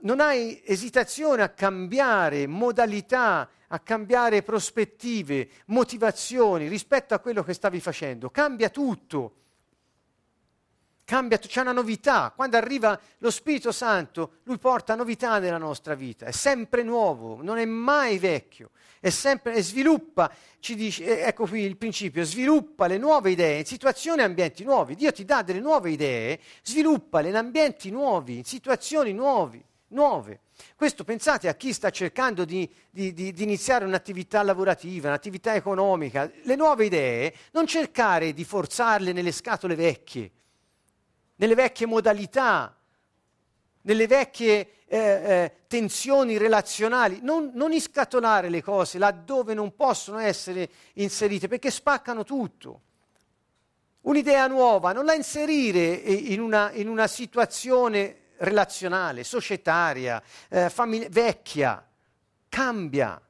[0.00, 7.80] non hai esitazione a cambiare modalità, a cambiare prospettive, motivazioni rispetto a quello che stavi
[7.80, 8.30] facendo.
[8.30, 9.32] Cambia tutto
[11.04, 12.32] cambia, c'è una novità.
[12.34, 17.58] Quando arriva lo Spirito Santo, lui porta novità nella nostra vita, è sempre nuovo, non
[17.58, 22.98] è mai vecchio, è sempre, e sviluppa, ci dice, ecco qui il principio, sviluppa le
[22.98, 24.94] nuove idee in situazioni e ambienti nuovi.
[24.94, 30.40] Dio ti dà delle nuove idee, sviluppale in ambienti nuovi, in situazioni nuovi, nuove.
[30.76, 36.30] Questo pensate a chi sta cercando di, di, di, di, iniziare un'attività lavorativa, un'attività economica,
[36.42, 40.30] le nuove idee, non cercare di forzarle nelle scatole vecchie,
[41.36, 42.76] nelle vecchie modalità,
[43.82, 50.68] nelle vecchie eh, eh, tensioni relazionali, non, non iscatolare le cose laddove non possono essere
[50.94, 52.80] inserite, perché spaccano tutto.
[54.02, 61.86] Un'idea nuova, non la inserire in una, in una situazione relazionale, societaria, eh, famiglia, vecchia,
[62.48, 63.20] cambia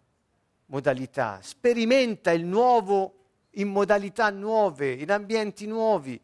[0.67, 3.15] modalità, sperimenta il nuovo
[3.53, 6.21] in modalità nuove, in ambienti nuovi.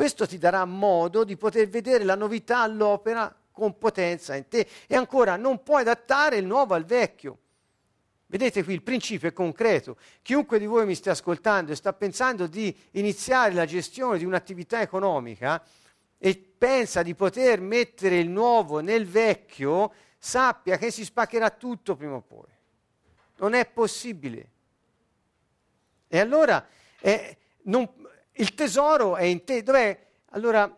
[0.00, 4.66] Questo ti darà modo di poter vedere la novità all'opera con potenza in te.
[4.86, 7.38] E ancora, non puoi adattare il nuovo al vecchio.
[8.24, 9.98] Vedete qui il principio è concreto.
[10.22, 14.80] Chiunque di voi mi stia ascoltando e sta pensando di iniziare la gestione di un'attività
[14.80, 15.62] economica
[16.16, 22.14] e pensa di poter mettere il nuovo nel vecchio, sappia che si spaccherà tutto prima
[22.14, 22.48] o poi.
[23.36, 24.50] Non è possibile.
[26.08, 26.66] E allora
[27.00, 27.86] eh, non,
[28.40, 29.62] il tesoro è in te.
[29.62, 29.98] Dov'è?
[30.30, 30.74] Allora,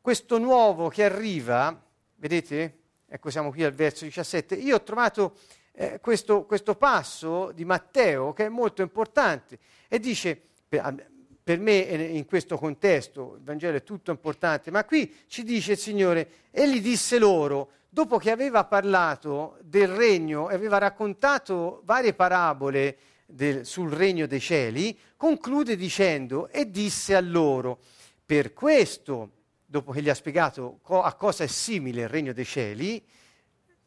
[0.00, 1.80] questo nuovo che arriva,
[2.16, 2.78] vedete?
[3.06, 4.56] Ecco, siamo qui al verso 17.
[4.56, 5.36] Io ho trovato
[5.72, 11.10] eh, questo, questo, passo di Matteo che è molto importante e dice, per,
[11.42, 15.78] per me in questo contesto il Vangelo è tutto importante, ma qui ci dice il
[15.78, 22.98] Signore, egli disse loro, dopo che aveva parlato del regno e aveva raccontato varie parabole
[23.30, 27.78] del, sul regno dei cieli, conclude dicendo, e disse a loro,
[28.24, 29.32] per questo
[29.66, 33.04] dopo che gli ha spiegato co- a cosa è simile il regno dei cieli,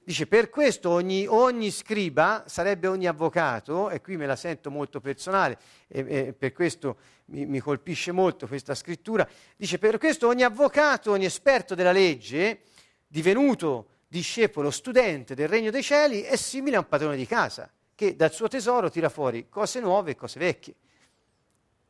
[0.04, 5.02] dice per questo ogni, ogni, scriba sarebbe ogni avvocato, e qui me la sento molto
[5.02, 9.28] personale, e, e per questo mi, mi, colpisce molto questa scrittura,
[9.58, 12.62] dice per questo ogni avvocato, ogni esperto della legge,
[13.08, 18.16] divenuto discepolo, studente del regno dei cieli, è simile a un padrone di casa, che
[18.16, 20.74] dal suo tesoro tira fuori cose nuove e cose vecchie.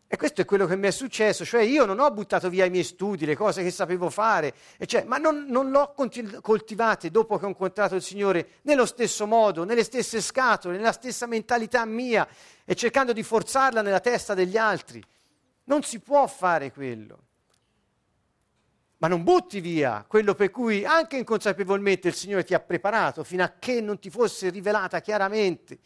[0.10, 2.70] E questo è quello che mi è successo, cioè io non ho buttato via i
[2.70, 4.54] miei studi, le cose che sapevo fare,
[4.86, 5.94] cioè, ma non, non l'ho
[6.42, 11.28] coltivate dopo che ho incontrato il Signore nello stesso modo, nelle stesse scatole, nella stessa
[11.28, 12.28] mentalità mia
[12.66, 15.02] e cercando di forzarla nella testa degli altri.
[15.64, 17.20] Non si può fare quello.
[18.98, 23.44] Ma non butti via quello per cui anche inconsapevolmente il Signore ti ha preparato fino
[23.44, 25.80] a che non ti fosse rivelata chiaramente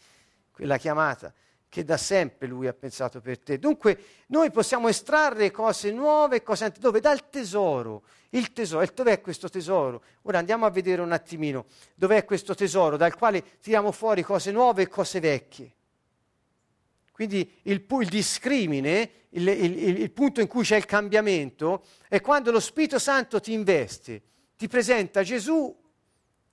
[0.56, 1.34] quella chiamata
[1.68, 3.60] che da sempre lui ha pensato per te.
[3.60, 7.02] Dunque noi possiamo estrarre cose nuove, cose antiche, dove?
[7.02, 8.04] Dal tesoro.
[8.30, 10.02] Il tesoro, dov'è questo tesoro?
[10.22, 14.84] Ora andiamo a vedere un attimino dov'è questo tesoro dal quale tiriamo fuori cose nuove
[14.84, 15.74] e cose vecchie.
[17.12, 22.52] Quindi il, il discrimine, il, il, il punto in cui c'è il cambiamento, è quando
[22.52, 24.22] lo Spirito Santo ti investe,
[24.56, 25.76] ti presenta Gesù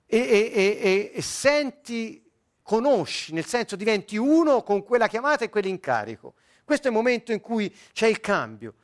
[0.05, 2.22] e, e, e, e senti
[2.63, 6.33] conosci, nel senso diventi uno con quella chiamata e quell'incarico.
[6.63, 8.75] Questo è il momento in cui c'è il cambio.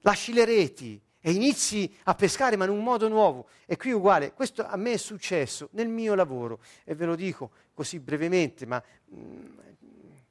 [0.00, 3.48] Lasci le reti e inizi a pescare ma in un modo nuovo.
[3.66, 7.52] E qui uguale, questo a me è successo nel mio lavoro e ve lo dico
[7.72, 9.58] così brevemente, ma mh, mm,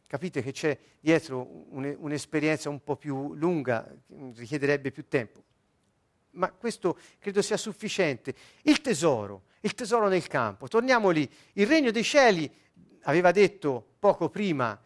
[0.07, 3.89] capite che c'è dietro un, un'esperienza un po' più lunga,
[4.35, 5.43] richiederebbe più tempo.
[6.31, 8.33] Ma questo credo sia sufficiente.
[8.63, 11.29] Il tesoro, il tesoro nel campo, torniamo lì.
[11.53, 12.49] Il regno dei cieli
[13.03, 14.79] aveva detto poco prima,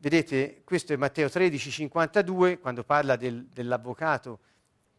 [0.00, 4.40] vedete, questo è Matteo 13, 52, quando parla del, dell'avvocato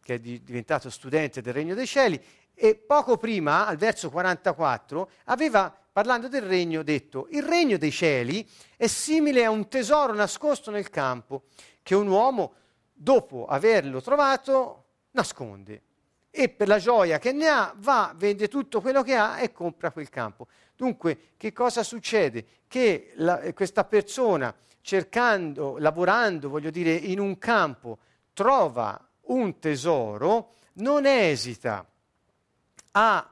[0.02, 2.20] che è di, diventato studente del Regno dei Cieli,
[2.62, 8.46] e poco prima, al verso 44, aveva, parlando del regno, detto, il regno dei cieli
[8.76, 11.44] è simile a un tesoro nascosto nel campo
[11.82, 12.52] che un uomo,
[12.92, 15.82] dopo averlo trovato, nasconde.
[16.30, 19.90] E per la gioia che ne ha, va, vende tutto quello che ha e compra
[19.90, 20.46] quel campo.
[20.80, 22.46] Dunque, che cosa succede?
[22.66, 27.98] Che la, questa persona, cercando, lavorando, voglio dire, in un campo,
[28.32, 31.86] trova un tesoro, non esita
[32.92, 33.30] a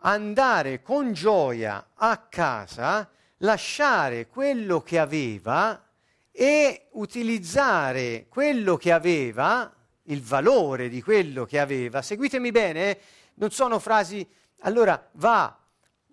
[0.00, 5.82] andare con gioia a casa, lasciare quello che aveva
[6.30, 12.02] e utilizzare quello che aveva, il valore di quello che aveva.
[12.02, 13.00] Seguitemi bene, eh?
[13.36, 14.28] non sono frasi.
[14.60, 15.58] Allora va,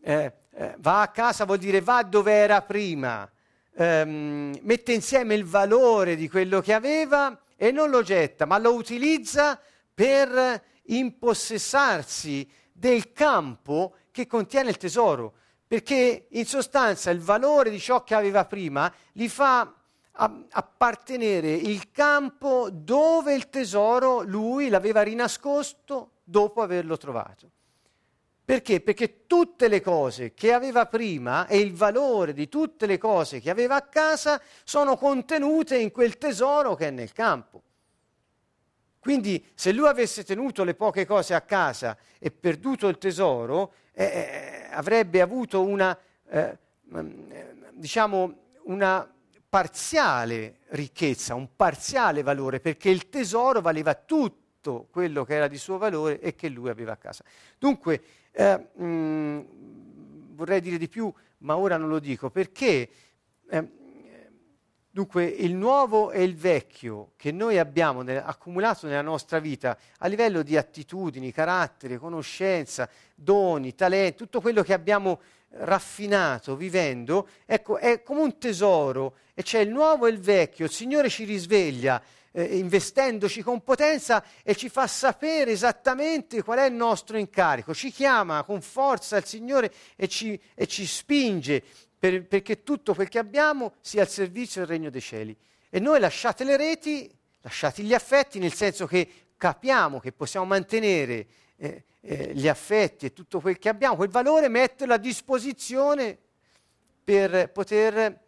[0.02, 3.30] eh, eh, va a casa vuol dire va dove era prima,
[3.76, 8.74] ehm, mette insieme il valore di quello che aveva e non lo getta, ma lo
[8.74, 9.60] utilizza
[9.94, 15.34] per impossessarsi del campo che contiene il tesoro,
[15.68, 19.74] perché in sostanza il valore di ciò che aveva prima gli fa
[20.14, 27.52] appartenere il campo dove il tesoro lui l'aveva rinascosto dopo averlo trovato.
[28.52, 28.82] Perché?
[28.82, 33.50] Perché tutte le cose che aveva prima e il valore di tutte le cose che
[33.50, 37.62] aveva a casa sono contenute in quel tesoro che è nel campo.
[39.00, 44.04] Quindi se lui avesse tenuto le poche cose a casa e perduto il tesoro, eh,
[44.04, 45.98] eh avrebbe avuto una,
[46.28, 46.58] eh,
[46.94, 47.32] mm,
[47.72, 49.10] diciamo, una
[49.48, 54.41] parziale ricchezza, un parziale valore, perché il tesoro valeva tutto
[54.90, 57.24] quello che era di suo valore e che lui aveva a casa.
[57.58, 58.02] Dunque,
[58.32, 59.40] eh, mh, mm,
[60.34, 62.90] vorrei dire di più, ma ora non lo dico, perché
[63.50, 63.80] eh,
[64.94, 70.08] Dunque il nuovo e il vecchio che noi abbiamo nel, accumulato nella nostra vita a
[70.08, 78.04] livello di attitudini, carattere, conoscenza, doni, talenti, tutto quello che abbiamo raffinato vivendo, ecco, è
[78.04, 82.02] come un tesoro e c'è il nuovo e il vecchio, il Signore ci risveglia
[82.32, 87.92] eh, investendoci con potenza e ci fa sapere esattamente qual è il nostro incarico, ci
[87.92, 91.64] chiama con forza il Signore e ci, e ci spinge
[91.98, 95.36] per, perché tutto quel che abbiamo sia al servizio del regno dei cieli.
[95.70, 97.10] E noi lasciate le reti,
[97.42, 99.08] lasciate gli affetti, nel senso che
[99.38, 101.28] capiamo che possiamo mantenere
[101.58, 106.18] eh, eh, gli affetti e tutto quel che abbiamo, quel valore, metterlo a disposizione
[107.04, 108.20] per poter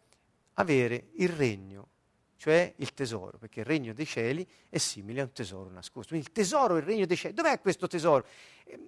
[0.54, 1.88] avere il regno
[2.36, 6.08] cioè il tesoro, perché il regno dei cieli è simile a un tesoro nascosto.
[6.08, 8.26] Quindi il tesoro, il regno dei cieli, dov'è questo tesoro?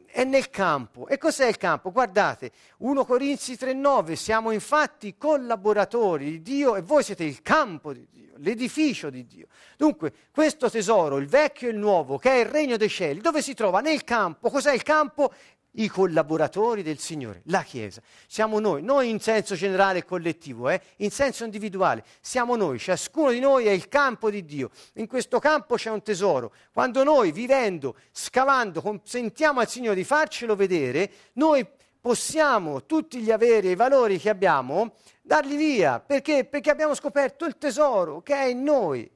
[0.06, 1.06] È nel campo.
[1.06, 1.92] E cos'è il campo?
[1.92, 8.06] Guardate, 1 Corinzi 3,9, siamo infatti collaboratori di Dio e voi siete il campo di
[8.10, 9.46] Dio, l'edificio di Dio.
[9.76, 13.42] Dunque, questo tesoro, il vecchio e il nuovo, che è il regno dei cieli, dove
[13.42, 13.80] si trova?
[13.80, 14.50] Nel campo.
[14.50, 15.32] Cos'è il campo?
[15.76, 18.00] I collaboratori del Signore, la Chiesa.
[18.26, 20.80] Siamo noi, non in senso generale e collettivo, eh?
[20.96, 22.04] in senso individuale.
[22.20, 24.70] Siamo noi, ciascuno di noi è il campo di Dio.
[24.94, 26.52] In questo campo c'è un tesoro.
[26.72, 31.66] Quando noi, vivendo, scavando, consentiamo al Signore di farcelo vedere, noi
[32.00, 35.98] possiamo tutti gli averi e i valori che abbiamo darli via.
[35.98, 36.44] Perché?
[36.44, 39.10] Perché abbiamo scoperto il tesoro che è in noi.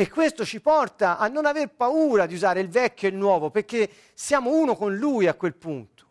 [0.00, 3.50] E questo ci porta a non aver paura di usare il vecchio e il nuovo,
[3.50, 6.06] perché siamo uno con Lui a quel punto,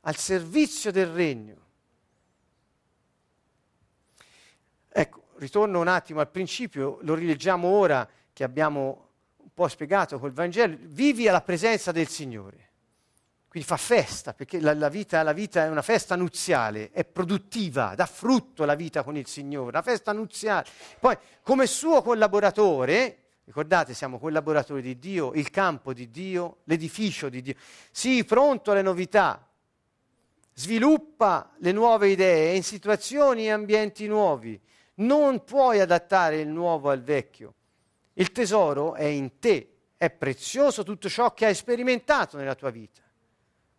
[0.00, 1.56] al servizio del regno.
[4.88, 10.32] Ecco, ritorno un attimo al principio, lo rileggiamo ora che abbiamo un po' spiegato col
[10.32, 12.70] Vangelo, vivi alla presenza del Signore.
[13.52, 17.94] Quindi fa festa, perché la, la, vita, la, vita, è una festa nuziale, è produttiva,
[17.94, 20.66] dà frutto la vita con il Signore, una festa nuziale.
[20.98, 27.42] Poi, come suo collaboratore, ricordate, siamo collaboratori di Dio, il campo di Dio, l'edificio di
[27.42, 27.54] Dio,
[27.90, 29.46] sii pronto alle novità,
[30.54, 34.58] sviluppa le nuove idee in situazioni e ambienti nuovi.
[34.94, 37.52] Non puoi adattare il nuovo al vecchio.
[38.14, 43.01] Il tesoro è in te, è prezioso tutto ciò che hai sperimentato nella tua vita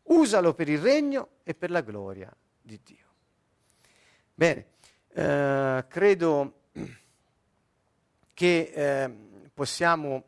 [0.03, 3.05] usalo per il regno e per la gloria di Dio.
[4.33, 4.65] Bene,
[5.13, 6.61] eh, credo
[8.33, 9.11] che eh,
[9.53, 10.23] possiamo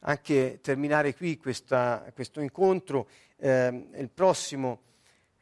[0.00, 3.08] anche terminare qui questa, questo incontro.
[3.36, 4.82] Eh, il prossimo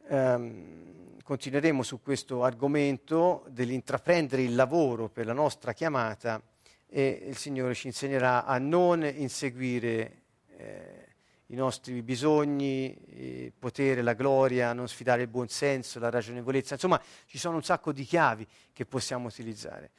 [0.08, 6.40] ehm, continueremo su questo argomento dell'intraprendere il lavoro per la nostra chiamata
[6.86, 10.22] e il Signore ci insegnerà a non inseguire
[10.56, 10.97] eh,
[11.50, 16.74] i nostri bisogni, il potere, la gloria, non sfidare il buonsenso, la ragionevolezza.
[16.74, 19.90] Insomma, ci sono un sacco di chiavi che possiamo utilizzare.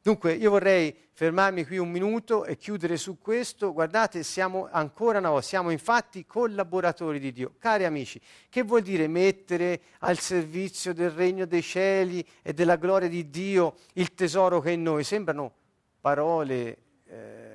[0.00, 3.72] Dunque, io vorrei fermarmi qui un minuto e chiudere su questo.
[3.72, 7.54] Guardate, siamo ancora una volta, siamo infatti collaboratori di Dio.
[7.58, 13.08] Cari amici, che vuol dire mettere al servizio del regno dei cieli e della gloria
[13.08, 15.04] di Dio il tesoro che è in noi?
[15.04, 15.52] Sembrano
[16.00, 17.47] parole eh,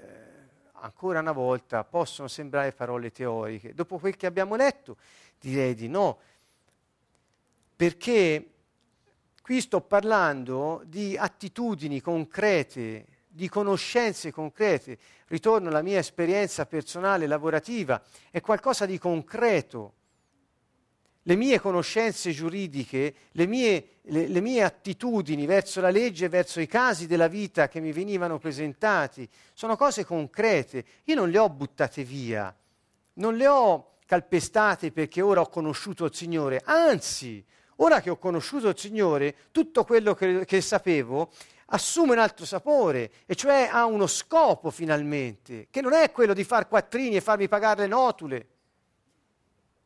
[0.84, 3.74] ancora una volta possono sembrare parole teoriche.
[3.74, 4.98] Dopo quel che abbiamo letto
[5.40, 6.20] direi di no,
[7.76, 8.50] perché
[9.42, 14.98] qui sto parlando di attitudini concrete, di conoscenze concrete.
[15.28, 19.94] Ritorno alla mia esperienza personale lavorativa, è qualcosa di concreto
[21.24, 26.68] le mie conoscenze giuridiche, le mie, le, le mie, attitudini verso la legge, verso i
[26.68, 30.84] casi della vita che mi venivano presentati, sono cose concrete.
[31.06, 32.54] Io non le ho buttate via,
[33.14, 37.44] non le ho calpestate perché ora ho conosciuto il Signore, anzi,
[37.78, 41.32] ora che ho conosciuto il Signore, tutto quello che, che sapevo
[41.68, 46.44] assume un altro sapore, e cioè ha uno scopo finalmente, che non è quello di
[46.44, 48.48] far quattrini e farmi pagare le notule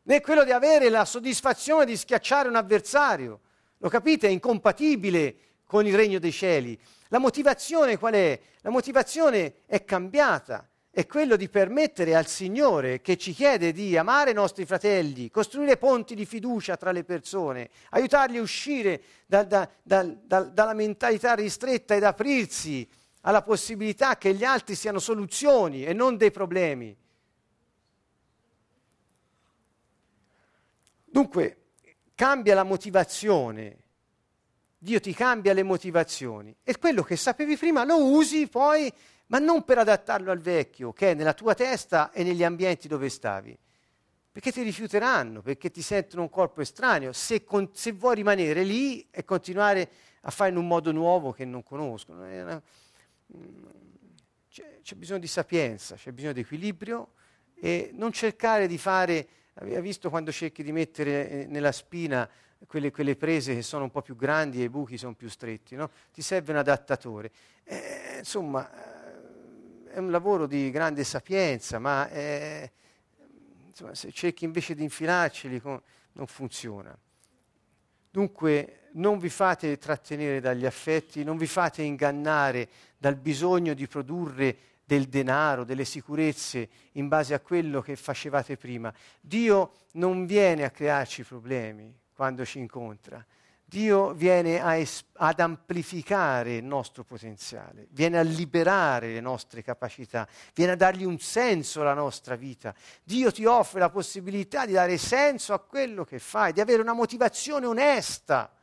[0.08, 3.42] né quello di avere la soddisfazione di schiacciare un avversario.
[3.80, 4.28] Lo capite?
[4.28, 5.36] È incompatibile
[5.66, 6.80] con il regno dei cieli.
[7.10, 8.40] La motivazione qual è?
[8.62, 14.32] La motivazione è cambiata, è quello di permettere al Signore che ci chiede di amare
[14.32, 19.70] i nostri fratelli, costruire ponti di fiducia tra le persone, aiutarli a uscire da, da,
[19.84, 22.88] da, dalla mentalità ristretta ed aprirsi
[23.22, 26.96] alla possibilità che gli altri siano soluzioni e non dei problemi.
[31.18, 31.72] Dunque,
[32.14, 33.78] cambia la motivazione.
[34.78, 38.94] Dio ti cambia le motivazioni e quello che sapevi prima lo usi poi,
[39.26, 43.10] ma non per adattarlo al vecchio, che è nella tua testa e negli ambienti dove
[43.10, 43.58] stavi.
[44.32, 47.12] Perché ti rifiuteranno, perché ti sentono un corpo estraneo.
[47.14, 49.90] Se, con, se vuoi rimanere lì e continuare
[50.22, 52.62] a fare in un modo nuovo che non conoscono, una,
[54.52, 57.14] c'è, c'è bisogno di sapienza, c'è bisogno di equilibrio
[57.56, 59.28] e non cercare di fare
[59.60, 62.30] Aveva visto quando cerchi di mettere eh, nella spina
[62.68, 65.76] quelle, quelle, prese che sono un po' più grandi e i buchi sono più stretti,
[65.76, 65.90] no?
[66.14, 67.32] ti serve un adattatore.
[67.64, 72.70] Eh, insomma, eh, è un lavoro di grande sapienza, ma è,
[73.66, 76.96] insomma, se cerchi invece di infilarceli non funziona.
[78.12, 84.58] Dunque non vi fate trattenere dagli affetti, non vi fate ingannare dal bisogno di produrre
[84.88, 88.92] del denaro, delle sicurezze in base a quello che facevate prima.
[89.20, 93.24] Dio non viene a crearci problemi quando ci incontra.
[93.66, 100.26] Dio viene es- ad amplificare il nostro potenziale, viene a liberare le nostre capacità,
[100.56, 102.74] viene a dargli un senso alla nostra vita.
[103.04, 106.94] Dio ti offre la possibilità di dare senso a quello che fai, di avere una
[106.94, 108.56] motivazione onesta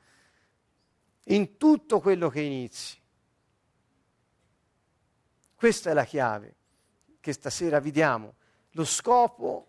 [1.25, 3.03] in tutto quello che inizi.
[5.64, 6.56] Questa è la chiave
[7.20, 8.34] che stasera vediamo.
[8.72, 9.68] Lo scopo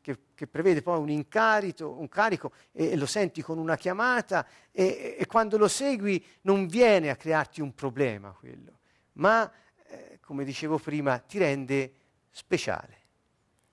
[0.00, 4.46] che, che prevede poi un incarico, un carico e, e, lo senti con una chiamata
[4.72, 8.78] e, e, quando lo segui non viene a crearti un problema quello,
[9.16, 9.52] ma
[9.86, 11.92] eh, come dicevo prima ti rende
[12.30, 12.96] speciale,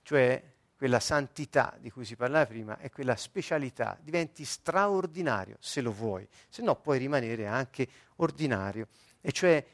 [0.02, 0.44] cioè
[0.76, 6.28] quella santità di cui si parlava prima è quella specialità, diventi straordinario se lo vuoi,
[6.50, 8.90] se no puoi rimanere anche ordinario,
[9.22, 9.66] e cioè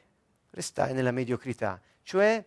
[0.52, 2.44] restare nella mediocrità, cioè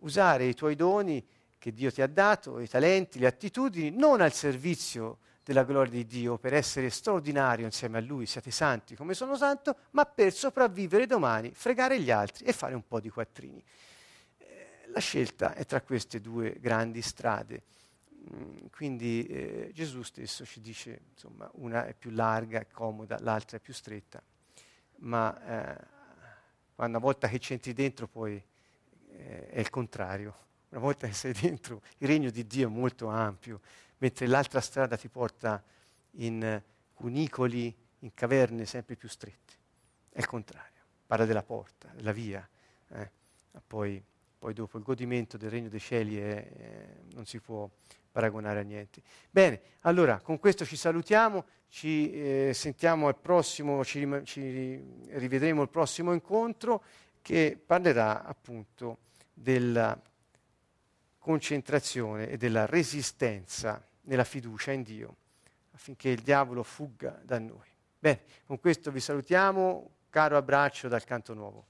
[0.00, 1.24] usare i tuoi doni
[1.58, 6.06] che Dio ti ha dato, i talenti, le attitudini, non al servizio della gloria di
[6.06, 11.06] Dio, per essere straordinario insieme a Lui, siate santi come sono santo, ma per sopravvivere
[11.06, 13.62] domani, fregare gli altri e fare un po' di quattrini.
[14.36, 17.62] Eh, la scelta è tra queste due grandi strade.
[18.30, 23.60] Mm, quindi eh, Gesù stesso ci dice, insomma, una è più larga comoda, l'altra è
[23.60, 24.22] più stretta,
[24.96, 25.96] ma eh,
[26.86, 28.42] una volta che c'entri dentro poi
[29.10, 30.46] eh, è il contrario.
[30.70, 33.60] Una volta che sei dentro, il regno di Dio è molto ampio,
[33.98, 35.62] mentre l'altra strada ti porta
[36.12, 36.62] in
[36.94, 39.54] cunicoli, in caverne sempre più strette.
[40.10, 40.76] È il contrario.
[41.06, 42.46] Parla della porta, della via.
[42.88, 43.10] Eh.
[43.66, 44.02] Poi,
[44.38, 47.68] poi, dopo il godimento del regno dei cieli è, è, non si può
[48.10, 49.02] paragonare a niente.
[49.30, 55.68] Bene, allora con questo ci salutiamo, ci eh, sentiamo al prossimo, ci, ci rivedremo al
[55.68, 56.82] prossimo incontro
[57.20, 58.98] che parlerà appunto
[59.32, 60.00] della
[61.18, 65.16] concentrazione e della resistenza nella fiducia in Dio
[65.72, 67.68] affinché il diavolo fugga da noi.
[67.98, 71.67] Bene, con questo vi salutiamo, caro abbraccio dal canto nuovo.